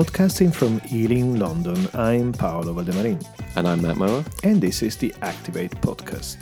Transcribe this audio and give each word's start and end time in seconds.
Podcasting 0.00 0.54
from 0.54 0.80
Ealing, 0.90 1.38
London, 1.38 1.86
I'm 1.92 2.32
Paolo 2.32 2.72
Valdemarin. 2.72 3.22
And 3.54 3.68
I'm 3.68 3.82
Matt 3.82 3.98
Mower. 3.98 4.24
And 4.42 4.58
this 4.58 4.82
is 4.82 4.96
the 4.96 5.14
Activate 5.20 5.72
Podcast, 5.82 6.38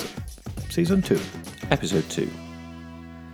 Season 0.70 1.02
2. 1.02 1.18
Episode 1.72 2.08
2. 2.08 2.30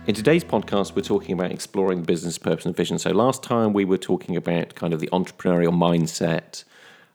In 0.07 0.15
today's 0.15 0.43
podcast, 0.43 0.95
we're 0.95 1.03
talking 1.03 1.33
about 1.33 1.51
exploring 1.51 2.01
business 2.01 2.39
purpose 2.39 2.65
and 2.65 2.75
vision. 2.75 2.97
So 2.97 3.11
last 3.11 3.43
time 3.43 3.71
we 3.71 3.85
were 3.85 3.99
talking 3.99 4.35
about 4.35 4.73
kind 4.73 4.95
of 4.95 4.99
the 4.99 5.09
entrepreneurial 5.13 5.71
mindset, 5.71 6.63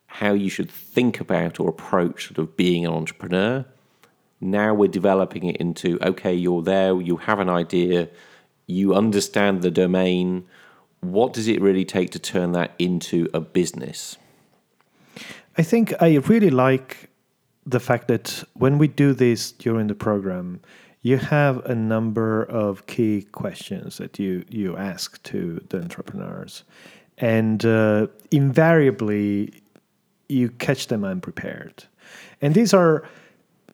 how 0.07 0.31
you 0.31 0.49
should 0.49 0.71
think 0.71 1.19
about 1.19 1.59
or 1.59 1.67
approach 1.67 2.27
sort 2.27 2.37
of 2.37 2.55
being 2.55 2.85
an 2.85 2.93
entrepreneur. 2.93 3.65
Now 4.39 4.73
we're 4.73 4.87
developing 4.87 5.43
it 5.47 5.57
into 5.57 5.99
okay, 6.01 6.33
you're 6.33 6.61
there, 6.61 6.95
you 7.01 7.17
have 7.17 7.39
an 7.39 7.49
idea, 7.49 8.07
you 8.67 8.95
understand 8.95 9.63
the 9.63 9.71
domain 9.71 10.45
what 11.01 11.33
does 11.33 11.47
it 11.47 11.61
really 11.61 11.85
take 11.85 12.11
to 12.11 12.19
turn 12.19 12.51
that 12.53 12.71
into 12.79 13.27
a 13.33 13.39
business? 13.39 14.17
I 15.57 15.63
think 15.63 15.93
I 15.99 16.15
really 16.15 16.49
like 16.49 17.09
the 17.65 17.79
fact 17.79 18.07
that 18.07 18.43
when 18.53 18.77
we 18.77 18.87
do 18.87 19.13
this 19.13 19.51
during 19.51 19.87
the 19.87 19.95
program, 19.95 20.61
you 21.01 21.17
have 21.17 21.65
a 21.65 21.75
number 21.75 22.43
of 22.43 22.85
key 22.85 23.23
questions 23.31 23.97
that 23.97 24.19
you 24.19 24.45
you 24.49 24.77
ask 24.77 25.21
to 25.23 25.59
the 25.69 25.81
entrepreneurs, 25.81 26.63
and 27.17 27.65
uh, 27.65 28.07
invariably 28.29 29.51
you 30.29 30.49
catch 30.49 30.87
them 30.87 31.03
unprepared. 31.03 31.83
And 32.41 32.53
these 32.53 32.73
are 32.73 33.03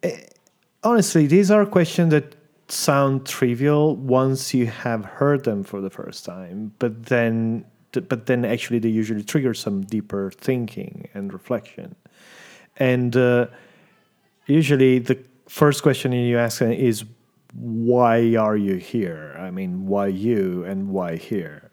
eh, 0.03 0.21
honestly 0.83 1.27
these 1.27 1.51
are 1.51 1.65
questions 1.65 2.11
that 2.11 2.36
sound 2.69 3.25
trivial 3.25 3.95
once 3.95 4.53
you 4.53 4.67
have 4.67 5.05
heard 5.05 5.43
them 5.43 5.63
for 5.63 5.81
the 5.81 5.89
first 5.89 6.25
time, 6.25 6.73
but 6.79 7.05
then 7.05 7.65
but 7.91 8.25
then 8.27 8.45
actually 8.45 8.79
they 8.79 8.89
usually 8.89 9.23
trigger 9.23 9.53
some 9.53 9.81
deeper 9.81 10.29
thinking 10.31 11.07
and 11.13 11.33
reflection. 11.33 11.95
And 12.75 13.15
uh, 13.15 13.47
usually 14.45 14.99
the 14.99 15.17
first 15.47 15.81
question 15.81 16.11
you 16.11 16.37
ask 16.37 16.61
is 16.61 17.05
why 17.53 18.35
are 18.35 18.57
you 18.57 18.75
here? 18.75 19.35
I 19.39 19.49
mean, 19.51 19.87
why 19.87 20.07
you 20.07 20.63
and 20.65 20.89
why 20.89 21.15
here? 21.15 21.71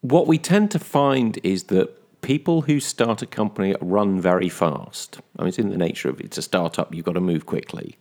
What 0.00 0.26
we 0.26 0.38
tend 0.38 0.70
to 0.70 0.78
find 0.78 1.38
is 1.42 1.64
that 1.64 2.22
people 2.22 2.62
who 2.62 2.80
start 2.80 3.20
a 3.20 3.26
company 3.26 3.74
run 3.80 4.20
very 4.20 4.48
fast. 4.48 5.20
I 5.38 5.42
mean, 5.42 5.48
it's 5.48 5.58
in 5.58 5.68
the 5.70 5.76
nature 5.76 6.08
of 6.08 6.20
it's 6.20 6.38
a 6.38 6.42
startup, 6.42 6.94
you've 6.94 7.04
got 7.04 7.14
to 7.14 7.20
move 7.20 7.44
quickly 7.44 7.98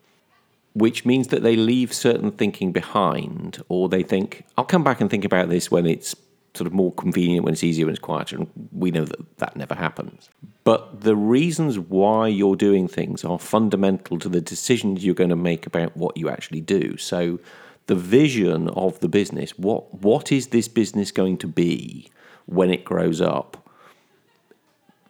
which 0.73 1.05
means 1.05 1.27
that 1.27 1.43
they 1.43 1.55
leave 1.55 1.93
certain 1.93 2.31
thinking 2.31 2.71
behind, 2.71 3.63
or 3.69 3.89
they 3.89 4.03
think, 4.03 4.45
I'll 4.57 4.65
come 4.65 4.83
back 4.83 5.01
and 5.01 5.09
think 5.09 5.25
about 5.25 5.49
this 5.49 5.69
when 5.69 5.85
it's 5.85 6.15
sort 6.55 6.67
of 6.67 6.73
more 6.73 6.91
convenient, 6.93 7.45
when 7.45 7.53
it's 7.53 7.63
easier, 7.63 7.85
when 7.85 7.93
it's 7.93 8.01
quieter. 8.01 8.37
And 8.37 8.49
we 8.71 8.91
know 8.91 9.05
that 9.05 9.37
that 9.37 9.55
never 9.55 9.75
happens. 9.75 10.29
But 10.63 11.01
the 11.01 11.15
reasons 11.15 11.77
why 11.79 12.27
you're 12.27 12.55
doing 12.55 12.87
things 12.87 13.23
are 13.23 13.39
fundamental 13.39 14.19
to 14.19 14.29
the 14.29 14.41
decisions 14.41 15.03
you're 15.03 15.15
going 15.15 15.29
to 15.29 15.35
make 15.35 15.65
about 15.65 15.95
what 15.97 16.17
you 16.17 16.29
actually 16.29 16.61
do. 16.61 16.97
So, 16.97 17.39
the 17.87 17.95
vision 17.95 18.69
of 18.69 18.97
the 19.01 19.09
business 19.09 19.57
what, 19.57 19.93
what 19.95 20.31
is 20.31 20.47
this 20.47 20.69
business 20.69 21.11
going 21.11 21.37
to 21.39 21.47
be 21.47 22.09
when 22.45 22.69
it 22.69 22.85
grows 22.85 23.19
up? 23.19 23.63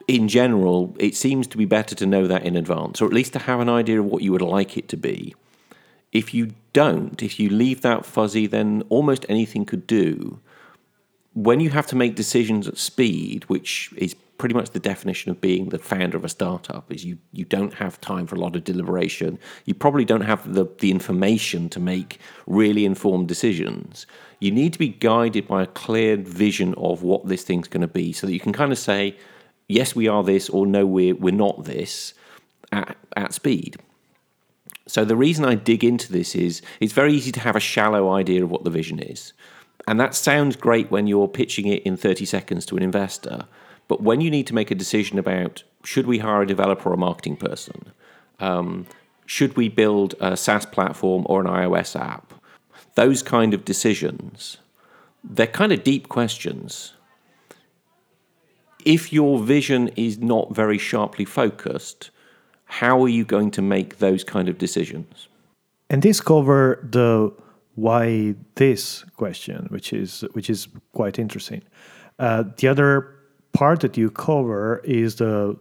in 0.08 0.28
general, 0.28 0.96
it 1.00 1.16
seems 1.16 1.48
to 1.48 1.58
be 1.58 1.66
better 1.66 1.96
to 1.96 2.06
know 2.06 2.28
that 2.28 2.44
in 2.44 2.56
advance, 2.56 3.02
or 3.02 3.06
at 3.06 3.14
least 3.14 3.34
to 3.34 3.40
have 3.40 3.60
an 3.60 3.70
idea 3.70 4.00
of 4.00 4.06
what 4.06 4.22
you 4.22 4.32
would 4.32 4.42
like 4.42 4.78
it 4.78 4.90
to 4.90 4.98
be. 4.98 5.34
If 6.14 6.34
you 6.34 6.52
don't, 6.72 7.22
if 7.22 7.40
you 7.40 7.50
leave 7.50 7.82
that 7.82 8.06
fuzzy, 8.06 8.48
then 8.48 8.84
almost 8.90 9.26
anything 9.28 9.66
could 9.66 9.86
do. 9.86 10.40
When 11.34 11.60
you 11.60 11.72
have 11.72 11.88
to 11.88 11.96
make 11.96 12.16
decisions 12.16 12.68
at 12.68 12.78
speed, 12.78 13.44
which 13.50 13.92
is 13.98 14.16
pretty 14.38 14.54
much 14.54 14.72
the 14.72 14.80
definition 14.80 15.32
of 15.32 15.42
being 15.42 15.70
the 15.70 15.80
founder 15.80 16.18
of 16.18 16.26
a 16.26 16.30
startup 16.30 16.92
is 16.92 17.06
you 17.06 17.18
you 17.32 17.46
don't 17.46 17.76
have 17.76 18.02
time 18.02 18.28
for 18.28 18.36
a 18.36 18.40
lot 18.40 18.56
of 18.56 18.64
deliberation. 18.64 19.40
You 19.66 19.74
probably 19.74 20.06
don't 20.06 20.22
have 20.22 20.54
the, 20.54 20.66
the 20.80 20.92
information 20.92 21.70
to 21.70 21.80
make 21.80 22.20
really 22.46 22.86
informed 22.86 23.28
decisions. 23.28 24.06
You 24.40 24.52
need 24.52 24.74
to 24.74 24.80
be 24.80 24.90
guided 24.90 25.48
by 25.48 25.64
a 25.64 25.68
clear 25.68 26.18
vision 26.18 26.74
of 26.76 27.04
what 27.04 27.28
this 27.28 27.44
thing's 27.44 27.68
going 27.68 27.82
to 27.82 27.88
be 27.88 28.12
so 28.12 28.28
that 28.28 28.34
you 28.34 28.40
can 28.40 28.54
kind 28.54 28.72
of 28.72 28.78
say, 28.78 29.16
yes, 29.70 29.96
we 29.96 30.08
are 30.08 30.24
this, 30.24 30.50
or 30.50 30.66
no, 30.68 30.86
we're, 30.86 31.16
we're 31.16 31.34
not 31.34 31.64
this 31.64 32.14
at, 32.72 32.98
at 33.16 33.34
speed. 33.34 33.78
So 34.88 35.06
the 35.06 35.16
reason 35.16 35.46
I 35.46 35.56
dig 35.56 35.84
into 35.84 36.12
this 36.12 36.36
is 36.36 36.62
it's 36.80 36.94
very 36.94 37.14
easy 37.14 37.32
to 37.32 37.40
have 37.40 37.56
a 37.56 37.62
shallow 37.62 38.12
idea 38.12 38.44
of 38.44 38.52
what 38.52 38.64
the 38.64 38.70
vision 38.70 39.00
is. 39.00 39.34
And 39.88 40.00
that 40.00 40.16
sounds 40.16 40.56
great 40.56 40.92
when 40.92 41.08
you're 41.08 41.28
pitching 41.28 41.68
it 41.68 41.84
in 41.84 41.98
30 41.98 42.26
seconds 42.26 42.66
to 42.68 42.78
an 42.78 42.84
investor. 42.84 43.46
But 43.88 44.02
when 44.02 44.22
you 44.22 44.30
need 44.30 44.48
to 44.48 44.56
make 44.56 44.72
a 44.72 44.76
decision 44.76 45.20
about 45.20 45.64
should 45.84 46.08
we 46.08 46.20
hire 46.20 46.42
a 46.42 46.48
developer 46.48 46.90
or 46.90 46.94
a 46.94 46.98
marketing 46.98 47.36
person, 47.36 47.92
um, 48.40 48.88
should 49.26 49.56
we 49.56 49.70
build 49.70 50.16
a 50.20 50.38
SaaS 50.38 50.66
platform 50.66 51.26
or 51.28 51.42
an 51.42 51.48
iOS 51.48 52.00
app, 52.00 52.34
those 52.96 53.24
kind 53.24 53.54
of 53.54 53.66
decisions, 53.66 54.58
they're 55.24 55.48
kind 55.48 55.72
of 55.72 55.84
deep 55.84 56.10
questions. 56.10 56.94
If 58.86 59.14
your 59.14 59.40
vision 59.40 59.90
is 59.96 60.18
not 60.20 60.54
very 60.54 60.78
sharply 60.78 61.26
focused, 61.26 62.12
how 62.66 63.02
are 63.04 63.10
you 63.10 63.26
going 63.26 63.52
to 63.52 63.62
make 63.62 64.00
those 64.00 64.24
kind 64.24 64.50
of 64.50 64.58
decisions? 64.58 65.28
And 65.90 66.02
this 66.02 66.22
cover 66.22 66.80
the 66.90 67.34
why 67.76 68.36
this 68.56 69.04
question, 69.16 69.68
which 69.70 69.94
is 69.94 70.22
which 70.34 70.50
is 70.50 70.68
quite 70.94 71.20
interesting. 71.20 71.62
Uh, 72.20 72.44
the 72.58 72.68
other 72.68 73.14
part 73.54 73.80
that 73.82 73.98
you 73.98 74.10
cover 74.10 74.82
is 74.84 75.16
the 75.16 75.58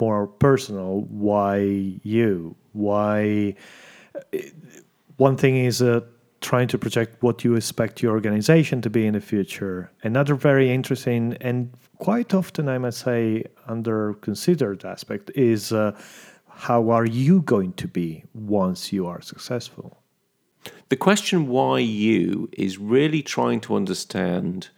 more 0.00 0.26
personal 0.26 1.02
why 1.02 1.58
you 2.02 2.56
why 2.72 3.54
one 5.16 5.36
thing 5.36 5.56
is 5.56 5.80
uh, 5.82 6.00
trying 6.40 6.68
to 6.68 6.78
project 6.78 7.22
what 7.22 7.44
you 7.44 7.54
expect 7.54 8.02
your 8.02 8.12
organization 8.12 8.80
to 8.80 8.90
be 8.90 9.06
in 9.06 9.14
the 9.14 9.20
future 9.20 9.90
another 10.02 10.34
very 10.34 10.70
interesting 10.72 11.36
and 11.40 11.72
quite 11.98 12.34
often 12.34 12.68
i 12.68 12.76
must 12.76 12.98
say 12.98 13.44
under 13.68 14.14
considered 14.14 14.84
aspect 14.84 15.30
is 15.34 15.72
uh, 15.72 15.92
how 16.56 16.90
are 16.90 17.04
you 17.04 17.42
going 17.42 17.72
to 17.74 17.88
be 17.88 18.24
once 18.32 18.92
you 18.92 19.06
are 19.06 19.20
successful? 19.20 19.98
The 20.88 20.96
question 20.96 21.48
why 21.48 21.80
you 21.80 22.48
is 22.52 22.78
really 22.78 23.22
trying 23.22 23.60
to 23.62 23.74
understand 23.74 24.68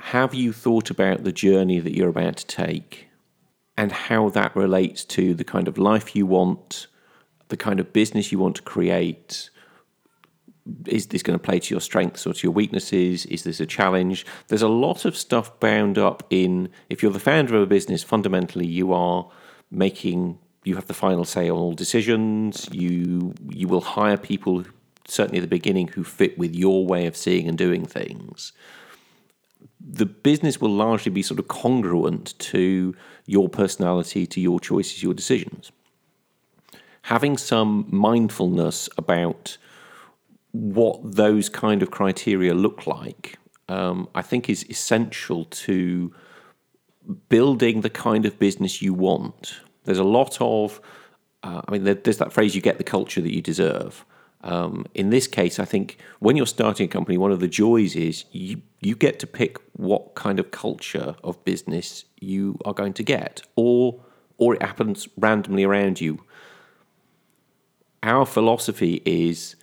have 0.00 0.34
you 0.34 0.52
thought 0.52 0.90
about 0.90 1.24
the 1.24 1.32
journey 1.32 1.80
that 1.80 1.96
you're 1.96 2.10
about 2.10 2.36
to 2.36 2.46
take 2.46 3.08
and 3.76 3.90
how 3.90 4.28
that 4.30 4.54
relates 4.54 5.04
to 5.06 5.34
the 5.34 5.44
kind 5.44 5.66
of 5.66 5.78
life 5.78 6.14
you 6.14 6.26
want, 6.26 6.86
the 7.48 7.56
kind 7.56 7.80
of 7.80 7.92
business 7.92 8.30
you 8.30 8.38
want 8.38 8.56
to 8.56 8.62
create? 8.62 9.50
Is 10.86 11.06
this 11.06 11.22
going 11.22 11.38
to 11.38 11.42
play 11.42 11.58
to 11.58 11.74
your 11.74 11.80
strengths 11.80 12.26
or 12.26 12.34
to 12.34 12.42
your 12.46 12.52
weaknesses? 12.52 13.26
Is 13.26 13.44
this 13.44 13.60
a 13.60 13.66
challenge? 13.66 14.26
There's 14.48 14.62
a 14.62 14.68
lot 14.68 15.04
of 15.04 15.16
stuff 15.16 15.58
bound 15.58 15.98
up 15.98 16.24
in 16.30 16.68
if 16.90 17.02
you're 17.02 17.12
the 17.12 17.18
founder 17.18 17.56
of 17.56 17.62
a 17.62 17.66
business, 17.66 18.02
fundamentally 18.02 18.66
you 18.66 18.92
are 18.92 19.30
making 19.70 20.38
you 20.64 20.74
have 20.76 20.86
the 20.86 20.94
final 20.94 21.24
say 21.24 21.48
on 21.48 21.58
all 21.58 21.74
decisions. 21.74 22.68
You 22.72 23.34
you 23.50 23.68
will 23.68 23.82
hire 23.82 24.16
people 24.16 24.64
certainly 25.06 25.38
at 25.38 25.42
the 25.42 25.48
beginning 25.48 25.88
who 25.88 26.02
fit 26.02 26.38
with 26.38 26.54
your 26.54 26.86
way 26.86 27.06
of 27.06 27.16
seeing 27.16 27.48
and 27.48 27.58
doing 27.58 27.84
things. 27.84 28.52
The 29.80 30.06
business 30.06 30.60
will 30.60 30.70
largely 30.70 31.12
be 31.12 31.22
sort 31.22 31.38
of 31.38 31.48
congruent 31.48 32.38
to 32.38 32.96
your 33.26 33.50
personality, 33.50 34.26
to 34.26 34.40
your 34.40 34.58
choices, 34.58 35.02
your 35.02 35.12
decisions. 35.12 35.72
Having 37.02 37.36
some 37.36 37.86
mindfulness 37.90 38.88
about 38.96 39.58
what 40.52 41.00
those 41.02 41.50
kind 41.50 41.82
of 41.82 41.90
criteria 41.90 42.54
look 42.54 42.86
like, 42.86 43.38
um, 43.68 44.08
I 44.14 44.22
think, 44.22 44.48
is 44.48 44.64
essential 44.70 45.44
to 45.44 46.14
building 47.28 47.82
the 47.82 47.90
kind 47.90 48.24
of 48.24 48.38
business 48.38 48.80
you 48.80 48.94
want. 48.94 49.60
There's 49.84 49.98
a 49.98 50.04
lot 50.04 50.40
of, 50.40 50.80
uh, 51.42 51.62
I 51.66 51.70
mean, 51.70 51.84
there's 51.84 52.18
that 52.18 52.32
phrase, 52.32 52.54
you 52.54 52.60
get 52.60 52.78
the 52.78 52.84
culture 52.84 53.20
that 53.20 53.34
you 53.34 53.42
deserve. 53.42 54.04
Um, 54.42 54.84
in 54.94 55.10
this 55.10 55.26
case, 55.26 55.58
I 55.58 55.64
think 55.64 55.96
when 56.18 56.36
you're 56.36 56.46
starting 56.46 56.84
a 56.86 56.88
company, 56.88 57.16
one 57.16 57.32
of 57.32 57.40
the 57.40 57.48
joys 57.48 57.96
is 57.96 58.24
you, 58.30 58.60
you 58.80 58.94
get 58.94 59.18
to 59.20 59.26
pick 59.26 59.58
what 59.72 60.14
kind 60.14 60.38
of 60.38 60.50
culture 60.50 61.16
of 61.24 61.42
business 61.44 62.04
you 62.20 62.58
are 62.64 62.74
going 62.74 62.92
to 62.94 63.02
get, 63.02 63.42
or, 63.56 64.00
or 64.36 64.54
it 64.54 64.62
happens 64.62 65.08
randomly 65.16 65.64
around 65.64 66.00
you. 66.00 66.22
Our 68.02 68.26
philosophy 68.26 69.00
is 69.06 69.56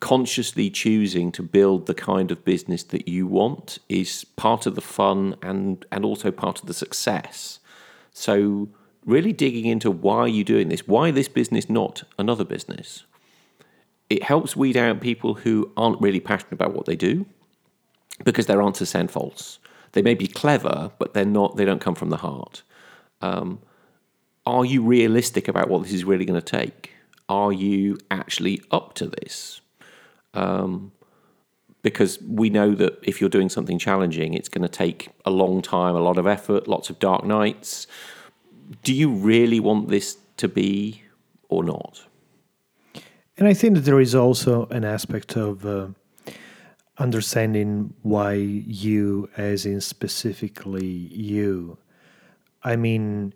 consciously 0.00 0.70
choosing 0.70 1.32
to 1.32 1.42
build 1.42 1.86
the 1.86 1.94
kind 1.94 2.30
of 2.30 2.44
business 2.44 2.82
that 2.84 3.08
you 3.08 3.26
want 3.26 3.78
is 3.88 4.24
part 4.36 4.66
of 4.66 4.74
the 4.74 4.80
fun 4.80 5.36
and, 5.42 5.84
and 5.90 6.04
also 6.04 6.30
part 6.30 6.60
of 6.60 6.66
the 6.66 6.74
success. 6.74 7.60
So 8.12 8.68
really 9.08 9.32
digging 9.32 9.64
into 9.64 9.90
why 9.90 10.26
you're 10.26 10.44
doing 10.44 10.68
this, 10.68 10.86
why 10.86 11.10
this 11.10 11.28
business, 11.28 11.70
not 11.70 12.02
another 12.18 12.44
business. 12.44 13.04
It 14.10 14.22
helps 14.22 14.54
weed 14.54 14.76
out 14.76 15.00
people 15.00 15.34
who 15.34 15.72
aren't 15.76 16.00
really 16.00 16.20
passionate 16.20 16.52
about 16.52 16.74
what 16.74 16.86
they 16.86 16.96
do 16.96 17.26
because 18.24 18.46
their 18.46 18.62
answers 18.62 18.90
sound 18.90 19.10
false. 19.10 19.58
They 19.92 20.02
may 20.02 20.14
be 20.14 20.26
clever, 20.26 20.92
but 20.98 21.14
they're 21.14 21.24
not. 21.24 21.56
They 21.56 21.64
don't 21.64 21.80
come 21.80 21.94
from 21.94 22.10
the 22.10 22.18
heart. 22.18 22.62
Um, 23.22 23.60
are 24.44 24.64
you 24.64 24.82
realistic 24.82 25.48
about 25.48 25.68
what 25.68 25.82
this 25.82 25.92
is 25.92 26.04
really 26.04 26.24
going 26.24 26.40
to 26.40 26.44
take? 26.44 26.92
Are 27.28 27.52
you 27.52 27.98
actually 28.10 28.62
up 28.70 28.94
to 28.94 29.06
this? 29.06 29.60
Um, 30.34 30.92
because 31.82 32.20
we 32.22 32.50
know 32.50 32.74
that 32.74 32.98
if 33.02 33.20
you're 33.20 33.30
doing 33.30 33.48
something 33.48 33.78
challenging, 33.78 34.34
it's 34.34 34.48
going 34.48 34.62
to 34.62 34.68
take 34.68 35.08
a 35.24 35.30
long 35.30 35.62
time, 35.62 35.94
a 35.94 36.00
lot 36.00 36.18
of 36.18 36.26
effort, 36.26 36.68
lots 36.68 36.90
of 36.90 36.98
dark 36.98 37.24
nights. 37.24 37.86
Do 38.88 38.94
you 38.94 39.10
really 39.10 39.60
want 39.60 39.88
this 39.90 40.16
to 40.38 40.48
be 40.48 41.02
or 41.50 41.62
not? 41.62 42.06
And 43.36 43.46
I 43.46 43.52
think 43.52 43.74
that 43.74 43.82
there 43.84 44.00
is 44.00 44.14
also 44.14 44.64
an 44.70 44.82
aspect 44.82 45.36
of 45.36 45.66
uh, 45.66 45.88
understanding 46.96 47.92
why 48.00 48.32
you, 48.32 49.28
as 49.36 49.66
in 49.66 49.82
specifically 49.82 50.86
you. 50.86 51.76
I 52.64 52.76
mean, 52.76 53.34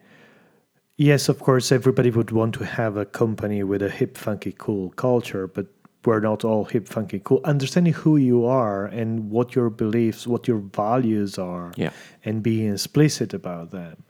yes, 0.96 1.28
of 1.28 1.38
course, 1.40 1.70
everybody 1.70 2.10
would 2.10 2.30
want 2.30 2.54
to 2.54 2.64
have 2.64 2.96
a 2.96 3.04
company 3.04 3.62
with 3.62 3.82
a 3.82 3.90
hip, 3.90 4.16
funky, 4.16 4.54
cool 4.56 4.88
culture, 4.92 5.46
but 5.46 5.66
we're 6.06 6.20
not 6.20 6.44
all 6.46 6.64
hip, 6.64 6.88
funky, 6.88 7.20
cool. 7.22 7.42
Understanding 7.44 7.92
who 7.92 8.16
you 8.16 8.46
are 8.46 8.86
and 8.86 9.30
what 9.30 9.54
your 9.54 9.68
beliefs, 9.68 10.26
what 10.26 10.48
your 10.48 10.60
values 10.60 11.38
are, 11.38 11.72
Yeah. 11.76 11.90
and 12.24 12.42
being 12.42 12.72
explicit 12.72 13.34
about 13.34 13.70
them. 13.70 14.02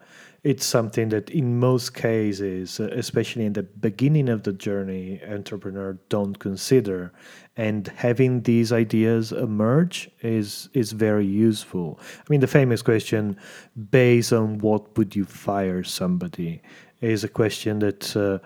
It's 0.44 0.66
something 0.66 1.10
that, 1.10 1.30
in 1.30 1.60
most 1.60 1.94
cases, 1.94 2.80
uh, 2.80 2.88
especially 2.92 3.44
in 3.44 3.52
the 3.52 3.62
beginning 3.62 4.28
of 4.28 4.42
the 4.42 4.52
journey, 4.52 5.20
entrepreneur 5.28 5.96
don't 6.08 6.36
consider, 6.36 7.12
and 7.56 7.86
having 7.86 8.42
these 8.42 8.72
ideas 8.72 9.30
emerge 9.30 10.10
is 10.20 10.68
is 10.72 10.90
very 10.92 11.26
useful. 11.26 12.00
I 12.18 12.24
mean, 12.28 12.40
the 12.40 12.48
famous 12.48 12.82
question, 12.82 13.36
based 13.90 14.32
on 14.32 14.58
what 14.58 14.98
would 14.98 15.14
you 15.14 15.24
fire 15.24 15.84
somebody, 15.84 16.60
is 17.00 17.24
a 17.24 17.28
question 17.28 17.78
that. 17.78 18.16
Uh, 18.16 18.38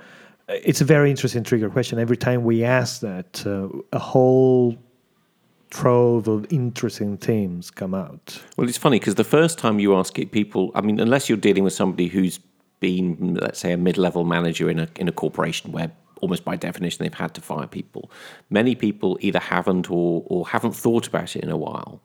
it's 0.48 0.80
a 0.80 0.84
very 0.84 1.10
interesting 1.10 1.42
trigger 1.42 1.68
question. 1.68 1.98
Every 1.98 2.16
time 2.16 2.44
we 2.44 2.62
ask 2.62 3.00
that, 3.00 3.44
uh, 3.44 3.66
a 3.92 3.98
whole 3.98 4.76
trove 5.70 6.28
of 6.28 6.46
interesting 6.50 7.16
themes 7.16 7.70
come 7.70 7.94
out. 7.94 8.42
Well, 8.56 8.68
it's 8.68 8.78
funny 8.78 8.98
because 8.98 9.16
the 9.16 9.24
first 9.24 9.58
time 9.58 9.78
you 9.78 9.96
ask 9.96 10.18
it, 10.18 10.32
people, 10.32 10.70
I 10.74 10.80
mean, 10.80 11.00
unless 11.00 11.28
you're 11.28 11.38
dealing 11.38 11.64
with 11.64 11.72
somebody 11.72 12.08
who's 12.08 12.38
been, 12.80 13.34
let's 13.34 13.58
say, 13.58 13.72
a 13.72 13.76
mid-level 13.76 14.24
manager 14.24 14.68
in 14.70 14.78
a 14.78 14.88
in 14.96 15.08
a 15.08 15.12
corporation 15.12 15.72
where 15.72 15.90
almost 16.20 16.44
by 16.44 16.56
definition 16.56 17.04
they've 17.04 17.14
had 17.14 17.34
to 17.34 17.40
fire 17.40 17.66
people, 17.66 18.10
many 18.50 18.74
people 18.74 19.18
either 19.20 19.38
haven't 19.38 19.90
or 19.90 20.22
or 20.26 20.48
haven't 20.48 20.76
thought 20.76 21.06
about 21.06 21.36
it 21.36 21.42
in 21.42 21.50
a 21.50 21.56
while, 21.56 22.00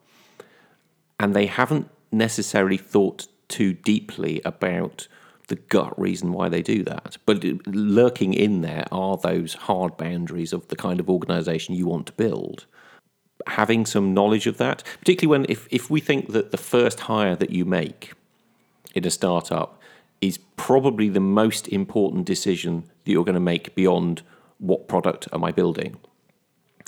and 1.20 1.34
they 1.34 1.46
haven't 1.46 1.88
necessarily 2.10 2.76
thought 2.76 3.26
too 3.48 3.72
deeply 3.72 4.40
about 4.44 5.08
the 5.48 5.56
gut 5.56 5.98
reason 6.00 6.32
why 6.32 6.48
they 6.48 6.62
do 6.62 6.82
that. 6.84 7.18
But 7.26 7.44
lurking 7.66 8.32
in 8.32 8.62
there 8.62 8.86
are 8.90 9.16
those 9.18 9.54
hard 9.54 9.96
boundaries 9.96 10.52
of 10.52 10.68
the 10.68 10.76
kind 10.76 11.00
of 11.00 11.10
organization 11.10 11.74
you 11.74 11.86
want 11.86 12.06
to 12.06 12.12
build 12.12 12.66
having 13.46 13.86
some 13.86 14.14
knowledge 14.14 14.46
of 14.46 14.58
that, 14.58 14.82
particularly 15.00 15.38
when 15.38 15.50
if, 15.50 15.68
if 15.70 15.90
we 15.90 16.00
think 16.00 16.32
that 16.32 16.50
the 16.50 16.56
first 16.56 17.00
hire 17.00 17.36
that 17.36 17.50
you 17.50 17.64
make 17.64 18.12
in 18.94 19.04
a 19.04 19.10
startup 19.10 19.80
is 20.20 20.38
probably 20.56 21.08
the 21.08 21.20
most 21.20 21.68
important 21.68 22.24
decision 22.24 22.84
that 23.04 23.12
you're 23.12 23.24
going 23.24 23.34
to 23.34 23.40
make 23.40 23.74
beyond 23.74 24.22
what 24.58 24.86
product 24.88 25.28
am 25.32 25.44
I 25.44 25.50
building. 25.50 25.96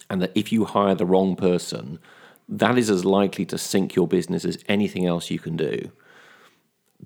And 0.09 0.23
that 0.23 0.33
if 0.35 0.53
you 0.53 0.65
hire 0.65 0.95
the 0.95 1.07
wrong 1.07 1.35
person, 1.35 1.99
that 2.49 2.79
is 2.79 2.91
as 2.91 3.05
likely 3.05 3.45
to 3.47 3.59
sink 3.59 3.95
your 3.95 4.07
business 4.07 4.45
as 4.45 4.59
anything 4.69 5.07
else 5.07 5.31
you 5.31 5.39
can 5.39 5.57
do. 5.57 5.91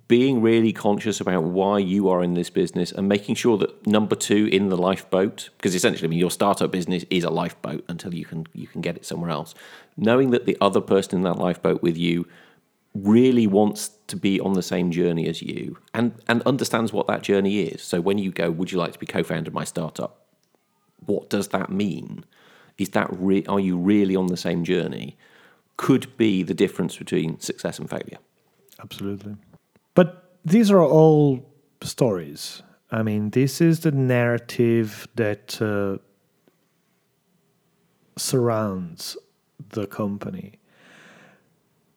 Being 0.06 0.42
really 0.42 0.72
conscious 0.72 1.20
about 1.20 1.42
why 1.44 1.78
you 1.78 2.08
are 2.08 2.22
in 2.22 2.34
this 2.34 2.50
business 2.50 2.92
and 2.92 3.08
making 3.08 3.34
sure 3.34 3.56
that 3.58 3.86
number 3.86 4.14
two 4.14 4.46
in 4.46 4.68
the 4.68 4.76
lifeboat, 4.76 5.48
because 5.56 5.74
essentially, 5.74 6.06
I 6.06 6.10
mean, 6.10 6.18
your 6.18 6.30
startup 6.30 6.70
business 6.70 7.04
is 7.10 7.24
a 7.24 7.30
lifeboat 7.30 7.84
until 7.88 8.14
you 8.14 8.24
can 8.24 8.46
you 8.52 8.66
can 8.66 8.80
get 8.80 8.96
it 8.96 9.04
somewhere 9.06 9.30
else. 9.30 9.54
Knowing 9.96 10.30
that 10.30 10.46
the 10.46 10.56
other 10.60 10.80
person 10.80 11.16
in 11.16 11.22
that 11.24 11.38
lifeboat 11.38 11.82
with 11.82 11.96
you 11.96 12.26
really 12.94 13.46
wants 13.46 13.90
to 14.08 14.16
be 14.16 14.40
on 14.40 14.54
the 14.54 14.62
same 14.62 14.90
journey 14.90 15.26
as 15.28 15.42
you 15.42 15.78
and 15.94 16.14
and 16.28 16.42
understands 16.42 16.92
what 16.92 17.06
that 17.06 17.22
journey 17.22 17.60
is. 17.60 17.82
So 17.82 18.00
when 18.00 18.18
you 18.18 18.30
go, 18.30 18.50
would 18.50 18.70
you 18.70 18.78
like 18.78 18.92
to 18.92 18.98
be 18.98 19.06
co-founder 19.06 19.48
of 19.48 19.54
my 19.54 19.64
startup? 19.64 20.26
What 21.06 21.30
does 21.30 21.48
that 21.48 21.70
mean? 21.70 22.24
Is 22.76 22.90
that 22.90 23.08
re- 23.10 23.44
are 23.46 23.60
you 23.60 23.76
really 23.76 24.14
on 24.14 24.26
the 24.26 24.36
same 24.36 24.64
journey? 24.64 25.16
Could 25.76 26.16
be 26.16 26.42
the 26.42 26.54
difference 26.54 26.96
between 26.96 27.40
success 27.40 27.78
and 27.78 27.88
failure. 27.88 28.18
Absolutely. 28.80 29.36
But 29.98 30.30
these 30.44 30.70
are 30.70 30.80
all 30.80 31.44
stories. 31.82 32.62
I 32.92 33.02
mean, 33.02 33.30
this 33.30 33.60
is 33.60 33.80
the 33.80 33.90
narrative 33.90 35.08
that 35.16 35.60
uh, 35.60 35.98
surrounds 38.16 39.16
the 39.70 39.88
company. 39.88 40.60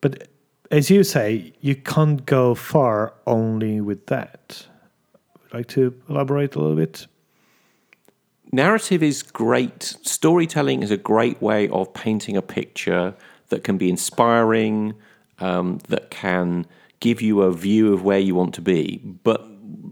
But 0.01 0.29
as 0.71 0.89
you 0.89 1.03
say, 1.03 1.53
you 1.61 1.75
can't 1.75 2.25
go 2.25 2.55
far 2.55 3.13
only 3.27 3.81
with 3.81 4.07
that. 4.07 4.65
Would 5.43 5.53
like 5.53 5.67
to 5.67 5.93
elaborate 6.09 6.55
a 6.55 6.59
little 6.59 6.75
bit? 6.75 7.05
Narrative 8.51 9.03
is 9.03 9.21
great. 9.21 9.83
Storytelling 10.01 10.81
is 10.81 10.89
a 10.89 10.97
great 10.97 11.39
way 11.39 11.69
of 11.69 11.93
painting 11.93 12.35
a 12.35 12.41
picture 12.41 13.13
that 13.49 13.63
can 13.63 13.77
be 13.77 13.89
inspiring, 13.89 14.95
um, 15.37 15.77
that 15.89 16.09
can 16.09 16.65
give 17.01 17.21
you 17.21 17.41
a 17.41 17.51
view 17.51 17.93
of 17.93 18.03
where 18.03 18.19
you 18.19 18.33
want 18.33 18.53
to 18.53 18.61
be. 18.61 19.01
But 19.23 19.45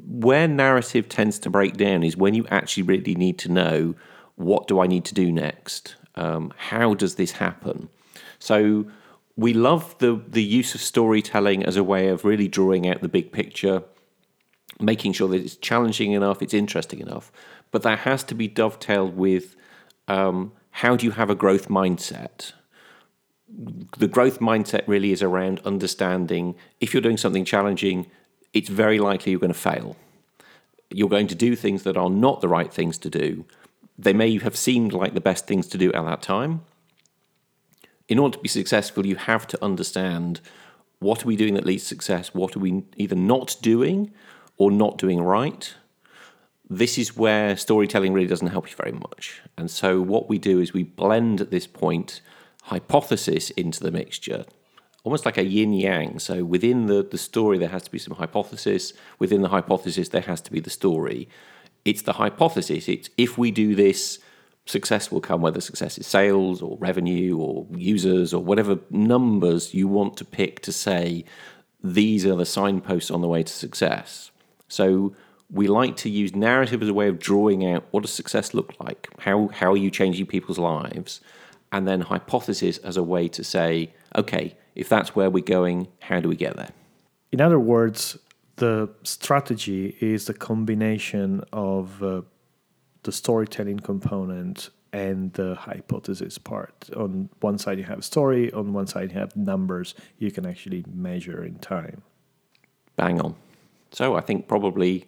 where 0.07 0.47
narrative 0.47 1.09
tends 1.09 1.37
to 1.39 1.49
break 1.49 1.75
down 1.75 2.03
is 2.03 2.15
when 2.15 2.33
you 2.33 2.45
actually 2.49 2.83
really 2.83 3.15
need 3.15 3.37
to 3.39 3.51
know 3.51 3.95
what 4.35 4.67
do 4.67 4.79
I 4.79 4.87
need 4.87 5.03
to 5.05 5.13
do 5.13 5.31
next? 5.31 5.95
Um, 6.15 6.53
how 6.55 6.93
does 6.93 7.15
this 7.15 7.33
happen? 7.33 7.89
So 8.39 8.85
we 9.35 9.53
love 9.53 9.97
the 9.99 10.21
the 10.27 10.43
use 10.43 10.75
of 10.75 10.81
storytelling 10.81 11.63
as 11.63 11.75
a 11.77 11.83
way 11.83 12.07
of 12.07 12.25
really 12.25 12.47
drawing 12.47 12.87
out 12.87 13.01
the 13.01 13.09
big 13.09 13.31
picture, 13.31 13.83
making 14.79 15.13
sure 15.13 15.27
that 15.29 15.41
it's 15.41 15.55
challenging 15.57 16.13
enough, 16.13 16.41
it's 16.41 16.53
interesting 16.53 16.99
enough. 16.99 17.31
But 17.71 17.83
that 17.83 17.99
has 17.99 18.23
to 18.25 18.35
be 18.35 18.47
dovetailed 18.47 19.15
with 19.15 19.55
um, 20.07 20.53
how 20.71 20.95
do 20.95 21.05
you 21.05 21.11
have 21.11 21.29
a 21.29 21.35
growth 21.35 21.69
mindset? 21.69 22.53
The 23.97 24.07
growth 24.07 24.39
mindset 24.39 24.83
really 24.87 25.11
is 25.11 25.23
around 25.23 25.59
understanding 25.65 26.55
if 26.79 26.93
you're 26.93 27.01
doing 27.01 27.17
something 27.17 27.45
challenging, 27.45 28.07
it's 28.53 28.69
very 28.69 28.99
likely 28.99 29.31
you're 29.31 29.39
going 29.39 29.53
to 29.53 29.59
fail. 29.59 29.95
You're 30.89 31.09
going 31.09 31.27
to 31.27 31.35
do 31.35 31.55
things 31.55 31.83
that 31.83 31.97
are 31.97 32.09
not 32.09 32.41
the 32.41 32.47
right 32.47 32.71
things 32.73 32.97
to 32.99 33.09
do. 33.09 33.45
They 33.97 34.13
may 34.13 34.37
have 34.39 34.55
seemed 34.55 34.93
like 34.93 35.13
the 35.13 35.21
best 35.21 35.45
things 35.45 35.67
to 35.67 35.77
do 35.77 35.91
at 35.93 36.05
that 36.05 36.21
time. 36.21 36.61
In 38.07 38.17
order 38.17 38.37
to 38.37 38.41
be 38.41 38.49
successful, 38.49 39.05
you 39.05 39.15
have 39.15 39.45
to 39.47 39.63
understand 39.63 40.41
what 40.99 41.23
are 41.23 41.27
we 41.27 41.35
doing 41.35 41.53
that 41.53 41.65
leads 41.65 41.83
to 41.83 41.89
success? 41.89 42.33
What 42.33 42.55
are 42.55 42.59
we 42.59 42.83
either 42.97 43.15
not 43.15 43.55
doing 43.61 44.11
or 44.57 44.71
not 44.71 44.97
doing 44.97 45.21
right? 45.21 45.73
This 46.69 46.97
is 46.97 47.15
where 47.15 47.55
storytelling 47.55 48.13
really 48.13 48.27
doesn't 48.27 48.47
help 48.47 48.69
you 48.69 48.75
very 48.75 48.91
much. 48.91 49.41
And 49.57 49.71
so, 49.71 50.01
what 50.01 50.29
we 50.29 50.37
do 50.37 50.59
is 50.59 50.73
we 50.73 50.83
blend 50.83 51.41
at 51.41 51.51
this 51.51 51.67
point 51.67 52.21
hypothesis 52.69 53.49
into 53.51 53.81
the 53.81 53.91
mixture, 53.91 54.45
almost 55.03 55.25
like 55.25 55.37
a 55.37 55.43
yin 55.43 55.73
yang. 55.73 56.19
So 56.19 56.43
within 56.43 56.85
the, 56.85 57.03
the 57.03 57.17
story, 57.17 57.57
there 57.57 57.69
has 57.69 57.83
to 57.83 57.91
be 57.91 57.99
some 57.99 58.15
hypothesis. 58.15 58.93
Within 59.17 59.41
the 59.41 59.49
hypothesis, 59.49 60.09
there 60.09 60.21
has 60.21 60.41
to 60.41 60.51
be 60.51 60.59
the 60.59 60.69
story. 60.69 61.27
It's 61.83 62.03
the 62.03 62.13
hypothesis. 62.13 62.87
It's 62.87 63.09
if 63.17 63.37
we 63.37 63.51
do 63.51 63.75
this, 63.75 64.19
success 64.65 65.11
will 65.11 65.21
come, 65.21 65.41
whether 65.41 65.61
success 65.61 65.97
is 65.97 66.07
sales 66.07 66.61
or 66.61 66.77
revenue 66.79 67.37
or 67.37 67.65
users 67.75 68.33
or 68.33 68.43
whatever 68.43 68.77
numbers 68.89 69.73
you 69.73 69.87
want 69.87 70.15
to 70.17 70.25
pick 70.25 70.61
to 70.61 70.71
say 70.71 71.25
these 71.83 72.25
are 72.25 72.35
the 72.35 72.45
signposts 72.45 73.09
on 73.09 73.21
the 73.21 73.27
way 73.27 73.41
to 73.41 73.53
success. 73.53 74.31
So 74.67 75.15
we 75.49 75.67
like 75.67 75.95
to 75.97 76.09
use 76.09 76.35
narrative 76.35 76.83
as 76.83 76.89
a 76.89 76.93
way 76.93 77.07
of 77.07 77.17
drawing 77.17 77.65
out 77.65 77.85
what 77.91 78.01
does 78.01 78.13
success 78.13 78.53
look 78.53 78.75
like? 78.79 79.09
How, 79.19 79.47
how 79.47 79.71
are 79.71 79.77
you 79.77 79.89
changing 79.89 80.27
people's 80.27 80.59
lives? 80.59 81.21
And 81.71 81.87
then 81.87 82.01
hypothesis 82.01 82.77
as 82.79 82.97
a 82.97 83.03
way 83.03 83.27
to 83.29 83.43
say, 83.43 83.93
okay, 84.15 84.55
if 84.75 84.89
that's 84.89 85.15
where 85.15 85.29
we're 85.29 85.43
going, 85.43 85.87
how 86.01 86.19
do 86.19 86.29
we 86.29 86.35
get 86.35 86.55
there? 86.55 86.71
In 87.31 87.41
other 87.41 87.59
words, 87.59 88.17
the 88.55 88.89
strategy 89.03 89.95
is 89.99 90.25
the 90.25 90.33
combination 90.33 91.43
of 91.53 92.01
uh, 92.03 92.21
the 93.03 93.11
storytelling 93.11 93.79
component 93.79 94.69
and 94.91 95.31
the 95.33 95.55
hypothesis 95.55 96.37
part. 96.37 96.89
On 96.95 97.29
one 97.41 97.57
side, 97.57 97.77
you 97.77 97.83
have 97.83 98.03
story, 98.03 98.51
on 98.51 98.73
one 98.73 98.87
side, 98.87 99.11
you 99.11 99.19
have 99.19 99.35
numbers 99.35 99.93
you 100.17 100.31
can 100.31 100.45
actually 100.45 100.83
measure 100.91 101.43
in 101.43 101.59
time. 101.59 102.01
Bang 102.95 103.21
on. 103.21 103.35
So 103.91 104.15
I 104.15 104.21
think 104.21 104.47
probably 104.47 105.05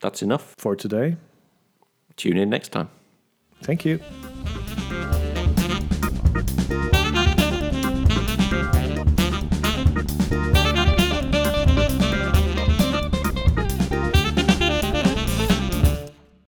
that's 0.00 0.22
enough 0.22 0.54
for 0.58 0.76
today. 0.76 1.16
Tune 2.16 2.36
in 2.36 2.50
next 2.50 2.70
time. 2.70 2.90
Thank 3.62 3.84
you. 3.84 4.00